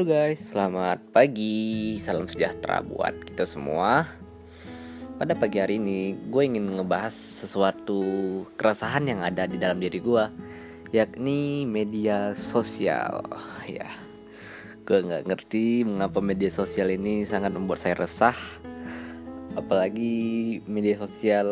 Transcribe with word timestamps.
Halo 0.00 0.16
guys, 0.16 0.56
selamat 0.56 1.12
pagi, 1.12 2.00
salam 2.00 2.24
sejahtera 2.24 2.80
buat 2.80 3.20
kita 3.20 3.44
semua. 3.44 4.08
Pada 5.20 5.36
pagi 5.36 5.60
hari 5.60 5.76
ini, 5.76 6.16
gue 6.16 6.40
ingin 6.40 6.72
ngebahas 6.72 7.12
sesuatu 7.12 8.00
keresahan 8.56 9.04
yang 9.04 9.20
ada 9.20 9.44
di 9.44 9.60
dalam 9.60 9.76
diri 9.76 10.00
gue, 10.00 10.24
yakni 10.96 11.68
media 11.68 12.32
sosial. 12.32 13.28
Ya, 13.68 13.92
gue 14.88 15.04
nggak 15.04 15.28
ngerti 15.28 15.84
mengapa 15.84 16.24
media 16.24 16.48
sosial 16.48 16.88
ini 16.96 17.28
sangat 17.28 17.52
membuat 17.52 17.84
saya 17.84 18.00
resah, 18.00 18.40
apalagi 19.52 20.64
media 20.64 20.96
sosial 20.96 21.44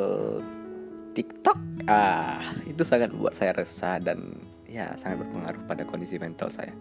TikTok. 1.13 1.85
Ah, 1.85 2.41
itu 2.65 2.81
sangat 2.81 3.13
membuat 3.13 3.37
saya 3.37 3.53
resah 3.53 4.01
dan 4.01 4.41
ya 4.65 4.97
sangat 4.97 5.29
berpengaruh 5.29 5.69
pada 5.69 5.85
kondisi 5.85 6.17
mental 6.17 6.49
saya. 6.49 6.73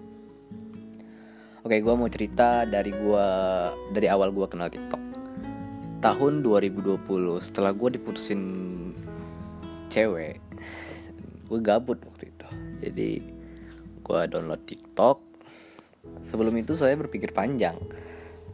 Oke, 1.67 1.83
gue 1.83 1.95
mau 1.99 2.07
cerita 2.07 2.63
dari 2.63 2.95
gua 2.95 3.27
dari 3.91 4.07
awal 4.07 4.31
gue 4.31 4.47
kenal 4.47 4.71
TikTok. 4.71 5.03
Tahun 5.99 6.33
2020 6.39 6.95
setelah 7.43 7.75
gue 7.75 7.99
diputusin 7.99 8.39
cewek, 9.91 10.39
gue 11.51 11.59
gabut 11.59 11.99
waktu 12.07 12.31
itu. 12.31 12.47
Jadi 12.87 13.11
gue 13.99 14.19
download 14.31 14.63
TikTok. 14.63 15.19
Sebelum 16.23 16.55
itu 16.55 16.71
saya 16.71 16.95
berpikir 16.95 17.35
panjang. 17.35 17.75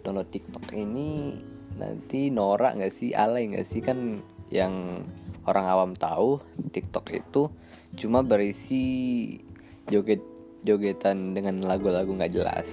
Download 0.01 0.25
TikTok 0.25 0.73
ini 0.73 1.37
nanti 1.77 2.33
norak 2.33 2.81
nggak 2.81 2.93
sih, 2.97 3.13
alay 3.13 3.45
nggak 3.45 3.67
sih 3.69 3.85
kan 3.85 4.25
yang 4.49 5.05
orang 5.45 5.69
awam 5.69 5.91
tahu 5.93 6.41
TikTok 6.73 7.13
itu 7.13 7.45
cuma 7.93 8.25
berisi 8.25 9.37
joget 9.85 10.32
jogetan 10.63 11.35
dengan 11.35 11.63
lagu-lagu 11.63 12.09
nggak 12.09 12.33
jelas. 12.33 12.67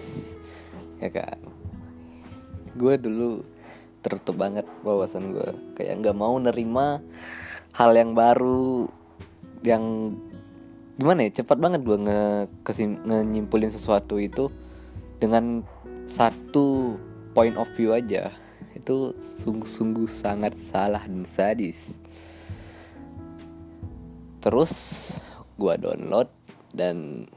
Ya 1.02 1.10
kan? 1.10 1.38
Gue 2.78 2.96
dulu 2.96 3.42
tertutup 4.00 4.40
banget 4.40 4.64
wawasan 4.80 5.36
gue 5.36 5.50
kayak 5.76 6.00
nggak 6.00 6.16
mau 6.16 6.32
nerima 6.40 7.04
hal 7.76 7.92
yang 7.92 8.16
baru 8.16 8.88
yang 9.60 10.16
gimana 10.96 11.28
ya 11.28 11.44
cepat 11.44 11.60
banget 11.60 11.84
gue 11.84 11.96
nge 12.00 12.20
kesim 12.64 12.96
nyimpulin 13.04 13.68
sesuatu 13.68 14.16
itu 14.16 14.48
dengan 15.20 15.60
satu 16.08 16.96
point 17.36 17.54
of 17.60 17.68
view 17.76 17.92
aja. 17.92 18.32
Itu 18.72 19.12
sungguh-sungguh 19.14 20.08
sangat 20.08 20.56
salah 20.56 21.04
dan 21.04 21.28
sadis. 21.28 22.00
Terus 24.40 24.72
gue 25.60 25.74
download 25.76 26.32
dan 26.72 27.28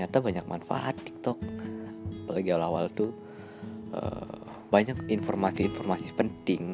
ternyata 0.00 0.24
banyak 0.24 0.46
manfaat 0.48 0.96
TikTok. 0.96 1.36
Apalagi 2.24 2.48
awal-awal 2.56 2.88
tuh 2.88 3.12
uh, 3.92 4.48
banyak 4.72 4.96
informasi-informasi 5.12 6.16
penting 6.16 6.72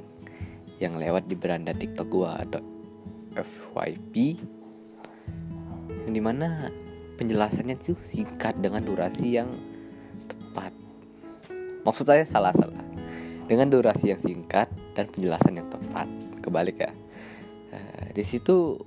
yang 0.79 0.95
lewat 0.95 1.27
di 1.27 1.35
beranda 1.35 1.75
TikTok 1.75 2.07
gue 2.07 2.31
atau 2.47 2.63
FYP 3.35 4.39
yang 6.07 6.13
di 6.15 6.23
mana 6.23 6.71
penjelasannya 7.19 7.75
tuh 7.83 7.99
singkat 7.99 8.63
dengan 8.63 8.87
durasi 8.87 9.43
yang 9.43 9.51
tepat. 10.31 10.71
Maksud 11.83 12.07
saya 12.07 12.23
salah-salah. 12.31 12.79
Dengan 13.51 13.75
durasi 13.75 14.15
yang 14.15 14.23
singkat 14.23 14.71
dan 14.95 15.11
penjelasan 15.11 15.59
yang 15.59 15.67
tepat 15.67 16.07
kebalik 16.47 16.79
ya. 16.79 16.95
Uh, 17.75 18.07
di 18.15 18.23
situ 18.23 18.79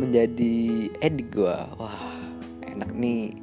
menjadi 0.00 0.88
edik 1.04 1.36
gue 1.36 1.58
wah 1.76 2.17
enak 2.78 2.94
nih. 2.94 3.34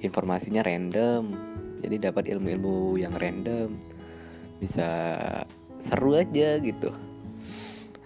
Informasinya 0.00 0.64
random 0.64 1.48
jadi 1.78 2.10
dapat 2.10 2.30
ilmu-ilmu 2.30 2.98
yang 2.98 3.14
random. 3.14 3.78
Bisa 4.58 4.88
seru 5.78 6.18
aja 6.18 6.58
gitu. 6.58 6.90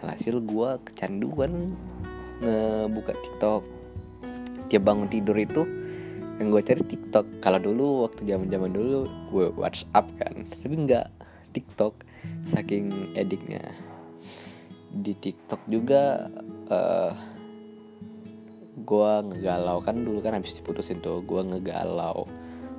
Hasil 0.03 0.43
gue 0.45 0.71
kecanduan 0.85 1.73
ngebuka 2.43 3.17
TikTok. 3.17 3.63
Tiap 4.69 4.83
bangun 4.83 5.09
tidur 5.09 5.37
itu 5.39 5.63
yang 6.41 6.53
gue 6.53 6.63
cari 6.65 6.83
TikTok. 6.85 7.41
Kalau 7.41 7.61
dulu 7.63 8.05
waktu 8.09 8.29
zaman 8.29 8.51
zaman 8.51 8.73
dulu 8.75 9.09
gue 9.33 9.47
WhatsApp 9.57 10.11
kan. 10.21 10.45
Tapi 10.61 10.75
nggak 10.85 11.07
TikTok 11.57 12.05
saking 12.45 13.17
ediknya 13.17 13.63
di 14.93 15.17
TikTok 15.17 15.65
juga 15.73 16.29
uh, 16.69 17.13
gue 18.77 19.13
ngegalau. 19.29 19.81
Kan 19.85 20.05
dulu 20.05 20.25
kan 20.25 20.37
habis 20.37 20.57
diputusin 20.57 21.05
tuh 21.05 21.21
gue 21.25 21.41
ngegalau. 21.41 22.29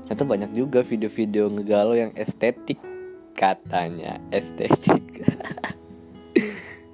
Ternyata 0.08 0.24
banyak 0.26 0.52
juga 0.58 0.80
video-video 0.82 1.50
ngegalau 1.54 1.96
yang 1.96 2.12
estetik 2.18 2.82
katanya. 3.34 4.18
Estetik. 4.34 5.04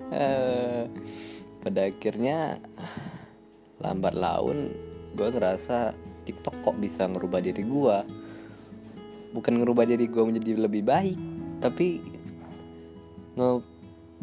Uh, 0.10 0.86
pada 1.64 1.92
akhirnya 1.92 2.64
lambat 3.80 4.16
laun 4.16 4.72
gue 5.16 5.28
ngerasa 5.28 5.96
TikTok 6.24 6.56
kok 6.64 6.76
bisa 6.80 7.08
ngerubah 7.08 7.44
diri 7.44 7.64
gue 7.64 7.98
bukan 9.36 9.54
ngerubah 9.62 9.86
diri 9.88 10.06
gue 10.08 10.24
menjadi 10.24 10.60
lebih 10.60 10.84
baik 10.88 11.20
tapi 11.60 12.04
nge 13.36 13.50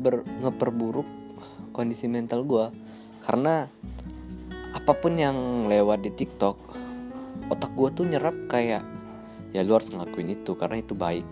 ber, 0.01 0.25
ngeperburuk 0.45 1.09
kondisi 1.73 2.09
mental 2.09 2.45
gue 2.45 2.67
karena 3.25 3.69
apa 4.77 4.93
pun 4.93 5.17
yang 5.17 5.65
lewat 5.73 6.05
di 6.05 6.13
TikTok 6.13 6.57
otak 7.49 7.73
gue 7.73 7.89
tuh 7.97 8.05
nyerap 8.05 8.35
kayak 8.53 8.85
ya 9.55 9.65
lu 9.65 9.79
harus 9.79 9.89
ngelakuin 9.89 10.37
itu 10.37 10.53
karena 10.53 10.83
itu 10.85 10.93
baik. 10.93 11.25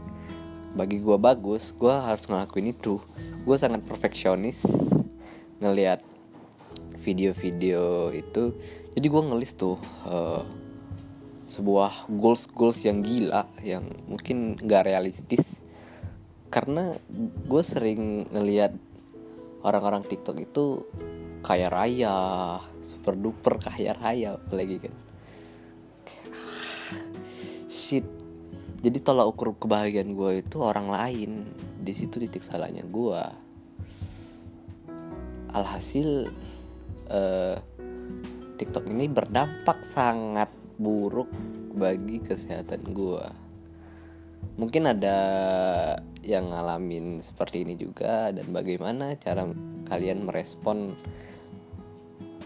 Bagi 0.74 0.98
gue 1.02 1.16
bagus 1.20 1.76
gue 1.76 1.92
harus 1.92 2.24
ngelakuin 2.24 2.72
itu. 2.72 2.96
Gue 3.44 3.56
sangat 3.60 3.84
perfeksionis 3.84 4.64
ngelihat 5.60 6.00
video-video 7.04 8.14
itu. 8.16 8.56
Jadi 8.96 9.06
gue 9.10 9.22
ngelis 9.22 9.52
tuh 9.58 9.76
uh, 10.08 10.46
sebuah 11.44 12.08
goals 12.08 12.48
goals 12.48 12.80
yang 12.88 13.04
gila 13.04 13.44
yang 13.60 13.84
mungkin 14.08 14.56
gak 14.56 14.88
realistis. 14.88 15.60
Karena 16.48 16.94
gue 17.44 17.62
sering 17.66 18.30
ngelihat 18.30 18.72
orang-orang 19.66 20.06
TikTok 20.06 20.38
itu 20.38 20.86
kaya 21.44 21.68
raya 21.68 22.16
super 22.80 23.14
duper 23.14 23.60
kaya 23.60 23.92
raya 23.92 24.40
apalagi 24.40 24.88
kan. 24.88 24.94
Shit. 27.68 28.08
Jadi 28.84 28.98
tolak 29.00 29.28
ukur 29.28 29.56
kebahagiaan 29.56 30.16
gue 30.16 30.40
itu 30.40 30.56
orang 30.60 30.88
lain. 30.88 31.44
Di 31.84 31.92
situ 31.92 32.16
titik 32.16 32.40
salahnya 32.40 32.84
gue 32.88 33.20
alhasil 35.54 36.26
uh, 37.14 37.56
TikTok 38.58 38.90
ini 38.90 39.06
berdampak 39.06 39.86
sangat 39.86 40.50
buruk 40.74 41.30
bagi 41.78 42.18
kesehatan 42.18 42.90
gue 42.90 43.22
mungkin 44.54 44.86
ada 44.86 45.18
yang 46.22 46.50
ngalamin 46.54 47.18
seperti 47.18 47.66
ini 47.66 47.74
juga 47.74 48.30
dan 48.30 48.50
bagaimana 48.54 49.18
cara 49.18 49.46
kalian 49.90 50.26
merespon 50.26 50.94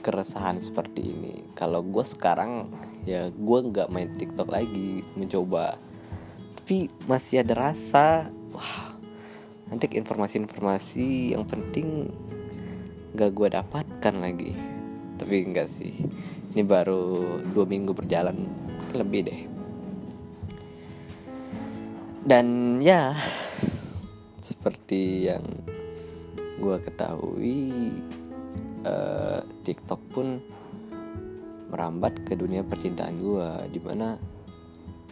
keresahan 0.09 0.65
seperti 0.65 1.13
ini. 1.13 1.45
Kalau 1.53 1.85
gue 1.85 2.01
sekarang 2.01 2.73
ya 3.05 3.29
gue 3.29 3.59
nggak 3.69 3.93
main 3.93 4.09
TikTok 4.17 4.49
lagi 4.49 5.05
mencoba. 5.13 5.77
Tapi 6.57 6.89
masih 7.05 7.45
ada 7.45 7.69
rasa 7.69 8.33
wah 8.57 8.97
nanti 9.69 9.85
informasi-informasi 9.93 11.37
yang 11.37 11.45
penting 11.45 12.09
nggak 13.13 13.37
gue 13.37 13.49
dapatkan 13.53 14.15
lagi. 14.17 14.57
Tapi 15.21 15.45
enggak 15.45 15.69
sih 15.69 15.93
ini 16.57 16.65
baru 16.65 17.45
dua 17.53 17.69
minggu 17.69 17.93
berjalan 17.93 18.49
lebih 18.97 19.29
deh. 19.29 19.41
Dan 22.25 22.81
ya 22.81 23.13
seperti 24.41 25.29
yang 25.29 25.45
gue 26.57 26.77
ketahui 26.81 27.93
uh, 28.89 29.41
TikTok 29.63 30.01
pun 30.09 30.41
merambat 31.69 32.25
ke 32.25 32.33
dunia 32.33 32.65
percintaan 32.65 33.21
gue 33.21 33.49
di 33.69 33.81
mana 33.85 34.17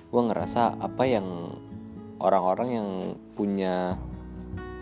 gue 0.08 0.22
ngerasa 0.24 0.80
apa 0.80 1.04
yang 1.04 1.52
orang-orang 2.16 2.68
yang 2.72 2.88
punya 3.36 4.00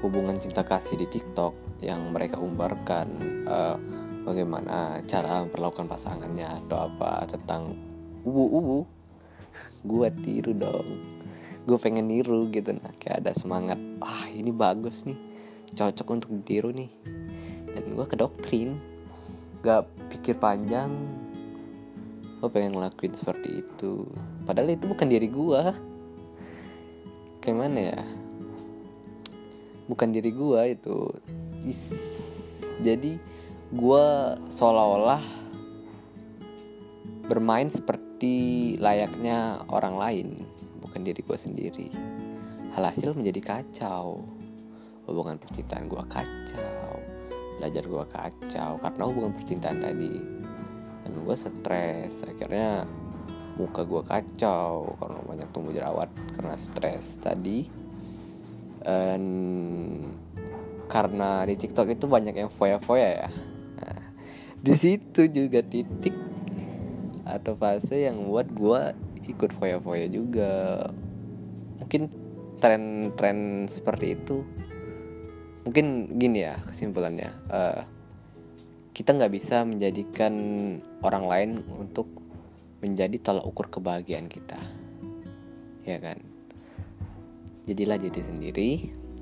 hubungan 0.07 0.39
cinta 0.39 0.63
kasih 0.63 0.95
di 1.01 1.11
TikTok 1.11 1.83
yang 1.83 2.15
mereka 2.15 2.39
umbarkan 2.39 3.09
uh, 3.49 3.77
bagaimana 4.23 5.03
cara 5.11 5.43
memperlakukan 5.43 5.91
pasangannya 5.91 6.47
atau 6.65 6.87
apa 6.87 7.27
tentang 7.27 7.75
ubu-ubu 8.23 8.87
gue 9.91 10.09
tiru 10.23 10.55
dong. 10.55 10.89
Gue 11.65 11.81
pengen 11.81 12.13
niru 12.13 12.47
gitu 12.53 12.77
nah 12.77 12.93
kayak 13.01 13.25
ada 13.25 13.33
semangat 13.33 13.81
wah 13.99 14.29
ini 14.29 14.53
bagus 14.53 15.09
nih 15.09 15.17
cocok 15.73 16.09
untuk 16.13 16.31
ditiru 16.37 16.71
nih 16.71 16.93
dan 17.75 17.85
gue 17.91 18.07
ke 18.07 18.17
doktrin. 18.17 18.79
Gak 19.67 19.91
pikir 20.15 20.39
panjang. 20.39 20.89
Gue 22.39 22.49
pengen 22.49 22.79
ngelakuin 22.79 23.13
seperti 23.13 23.67
itu. 23.67 24.07
Padahal 24.47 24.73
itu 24.73 24.87
bukan 24.87 25.09
diri 25.11 25.29
gue 25.29 25.63
kayak 27.43 27.59
mana 27.61 27.81
ya? 27.93 28.01
Bukan 29.91 30.15
diri 30.15 30.33
gue 30.33 30.61
itu. 30.73 31.13
Is, 31.65 31.93
jadi 32.85 33.17
gue 33.73 34.05
seolah-olah 34.53 35.21
bermain 37.25 37.73
seperti 37.73 38.77
layaknya 38.77 39.65
orang 39.73 39.97
lain 39.97 40.29
bukan 40.85 41.01
diri 41.05 41.25
gue 41.25 41.39
sendiri. 41.41 41.89
Hasil 42.77 43.17
menjadi 43.17 43.41
kacau. 43.41 44.21
Hubungan 45.05 45.37
percintaan 45.37 45.85
gue 45.89 46.05
kacau 46.09 47.24
belajar 47.59 47.85
gue 47.87 48.05
kacau 48.11 48.71
karena 48.83 49.03
hubungan 49.07 49.33
percintaan 49.37 49.79
tadi. 49.81 50.15
Dan 51.05 51.11
gue 51.21 51.37
stres 51.37 52.25
akhirnya 52.25 52.89
muka 53.55 53.87
gue 53.87 54.03
kacau 54.03 54.99
karena 54.99 55.21
banyak 55.23 55.49
tumbuh 55.55 55.71
jerawat 55.71 56.11
karena 56.37 56.57
stres 56.59 57.21
tadi. 57.23 57.69
Dan 58.85 59.23
karena 60.91 61.49
di 61.49 61.57
TikTok 61.57 61.97
itu 61.97 62.05
banyak 62.05 62.37
yang 62.37 62.51
foya-foya 62.53 63.09
ya. 63.25 63.29
Nah, 63.81 64.01
di 64.61 64.75
situ 64.77 65.25
juga 65.33 65.65
titik 65.65 66.13
atau 67.25 67.57
fase 67.57 68.05
yang 68.05 68.29
buat 68.29 68.53
gue 68.53 68.93
ikut 69.25 69.51
foya-foya 69.57 70.07
juga. 70.13 70.53
Mungkin 71.81 72.13
tren-tren 72.61 73.69
seperti 73.69 74.17
itu 74.17 74.45
mungkin 75.65 76.17
gini 76.21 76.45
ya 76.45 76.55
kesimpulannya. 76.69 77.31
Uh, 77.49 77.83
kita 78.95 79.11
nggak 79.11 79.35
bisa 79.35 79.67
menjadikan 79.67 80.35
orang 81.03 81.25
lain 81.27 81.51
untuk 81.75 82.07
menjadi 82.79 83.19
tolak 83.19 83.49
ukur 83.49 83.67
kebahagiaan 83.73 84.31
kita. 84.31 84.61
Ya 85.83 85.99
kan? 85.99 86.21
Jadilah 87.65 87.99
diri 87.99 88.23
sendiri 88.23 88.71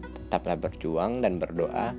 tetaplah 0.03 0.59
berjuang 0.59 1.23
dan 1.23 1.39
berdoa 1.39 1.94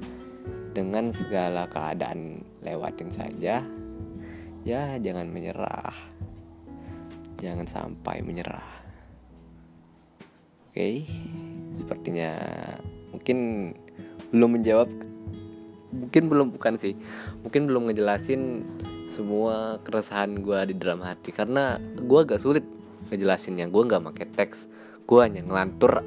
dengan 0.76 1.10
segala 1.16 1.66
keadaan 1.72 2.44
lewatin 2.62 3.10
saja. 3.10 3.64
Ya 4.68 4.82
jangan 5.00 5.32
menyerah. 5.32 5.96
Jangan 7.40 7.68
sampai 7.68 8.22
menyerah. 8.22 8.70
Oke? 10.70 11.06
Sepertinya 11.80 12.38
mungkin 13.14 13.72
belum 14.34 14.60
menjawab. 14.60 14.90
Mungkin 15.94 16.24
belum 16.26 16.48
bukan 16.58 16.74
sih. 16.76 16.98
Mungkin 17.46 17.70
belum 17.70 17.88
ngejelasin 17.88 18.66
semua 19.06 19.78
keresahan 19.86 20.42
gue 20.42 20.74
di 20.74 20.76
dalam 20.76 21.06
hati. 21.06 21.30
Karena 21.30 21.78
gue 21.78 22.20
agak 22.20 22.42
sulit 22.42 22.66
ngejelasinnya. 23.14 23.70
Gue 23.70 23.86
nggak 23.86 24.02
pakai 24.10 24.28
teks. 24.34 24.66
Gue 25.06 25.22
hanya 25.22 25.46
ngelantur 25.46 26.02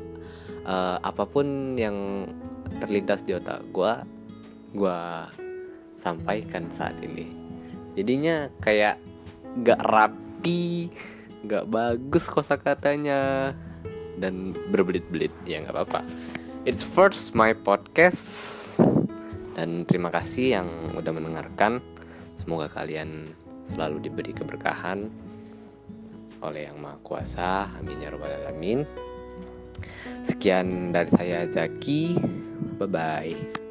uh, 0.66 0.98
apa 0.98 1.24
pun 1.30 1.78
yang 1.78 2.26
terlintas 2.82 3.22
di 3.24 3.32
otak 3.32 3.62
gue 3.70 3.92
gue 4.74 4.98
sampaikan 6.02 6.66
saat 6.74 6.98
ini. 7.00 7.30
Jadinya 7.94 8.50
kayak 8.60 8.98
nggak 9.56 9.80
rapi 9.80 10.90
nggak 11.46 11.64
bagus 11.70 12.26
kosakatanya 12.26 13.54
dan 14.18 14.50
berbelit-belit. 14.74 15.30
Ya 15.46 15.62
nggak 15.62 15.72
apa-apa 15.72 16.35
it's 16.66 16.82
first 16.82 17.30
my 17.38 17.54
podcast 17.54 18.74
dan 19.54 19.86
terima 19.86 20.10
kasih 20.10 20.58
yang 20.58 20.68
udah 20.98 21.14
mendengarkan. 21.14 21.78
Semoga 22.36 22.66
kalian 22.68 23.30
selalu 23.70 24.10
diberi 24.10 24.34
keberkahan 24.34 25.08
oleh 26.42 26.66
Yang 26.66 26.78
Maha 26.82 26.98
Kuasa. 27.06 27.70
Amin 27.78 28.02
ya 28.02 28.10
rabbal 28.10 28.34
alamin. 28.44 28.82
Sekian 30.26 30.90
dari 30.90 31.08
saya 31.14 31.46
Zaki. 31.46 32.18
Bye 32.82 32.90
bye. 32.90 33.65